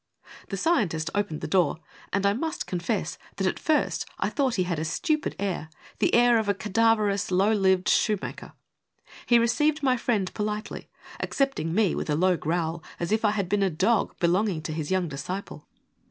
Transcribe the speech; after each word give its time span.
The 0.49 0.57
scientist 0.57 1.11
opened 1.13 1.41
the 1.41 1.47
door, 1.47 1.77
and 2.11 2.25
I 2.25 2.33
must 2.33 2.65
confess 2.65 3.19
that 3.35 3.45
at 3.45 3.59
first 3.59 4.07
I 4.17 4.29
thought 4.29 4.55
he 4.55 4.63
had 4.63 4.79
a 4.79 4.83
stupid 4.83 5.35
air, 5.37 5.69
the 5.99 6.11
air 6.15 6.39
of 6.39 6.49
a 6.49 6.55
cadav 6.55 6.97
erous, 6.97 7.29
low 7.29 7.53
lived 7.53 7.87
shoemaker. 7.87 8.53
He 9.27 9.37
received 9.37 9.83
my 9.83 9.97
friend 9.97 10.33
politely, 10.33 10.89
accepting 11.19 11.75
me 11.75 11.93
with 11.93 12.09
a 12.09 12.15
low 12.15 12.35
growl 12.35 12.83
as' 12.99 13.11
if 13.11 13.23
I 13.23 13.29
had 13.29 13.47
been 13.47 13.61
a 13.61 13.69
dog 13.69 14.17
belonging 14.17 14.63
to 14.63 14.73
his 14.73 14.89
young 14.89 15.07
disciple. 15.07 15.67